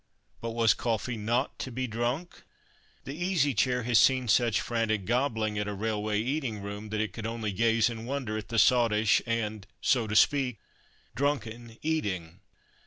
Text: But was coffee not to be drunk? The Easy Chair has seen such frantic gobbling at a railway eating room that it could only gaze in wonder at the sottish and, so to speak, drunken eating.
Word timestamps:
But 0.41 0.53
was 0.53 0.73
coffee 0.73 1.15
not 1.15 1.59
to 1.59 1.71
be 1.71 1.85
drunk? 1.85 2.41
The 3.03 3.13
Easy 3.13 3.53
Chair 3.53 3.83
has 3.83 3.99
seen 3.99 4.27
such 4.27 4.59
frantic 4.59 5.05
gobbling 5.05 5.59
at 5.59 5.67
a 5.67 5.75
railway 5.75 6.19
eating 6.19 6.63
room 6.63 6.89
that 6.89 6.99
it 7.01 7.13
could 7.13 7.27
only 7.27 7.51
gaze 7.51 7.87
in 7.87 8.07
wonder 8.07 8.35
at 8.35 8.47
the 8.47 8.57
sottish 8.57 9.21
and, 9.27 9.67
so 9.79 10.07
to 10.07 10.15
speak, 10.15 10.59
drunken 11.13 11.77
eating. 11.83 12.39